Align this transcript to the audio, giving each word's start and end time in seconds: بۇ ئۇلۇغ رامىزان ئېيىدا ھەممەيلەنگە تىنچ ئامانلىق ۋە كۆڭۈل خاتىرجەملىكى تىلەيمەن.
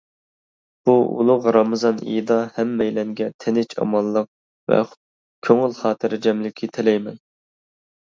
بۇ 0.89 0.95
ئۇلۇغ 1.17 1.45
رامىزان 1.57 1.99
ئېيىدا 2.05 2.39
ھەممەيلەنگە 2.57 3.29
تىنچ 3.45 3.77
ئامانلىق 3.79 4.33
ۋە 4.75 4.83
كۆڭۈل 5.51 5.81
خاتىرجەملىكى 5.85 6.77
تىلەيمەن. 6.77 7.27